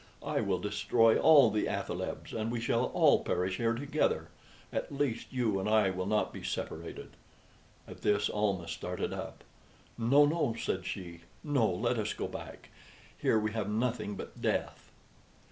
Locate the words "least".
4.91-5.27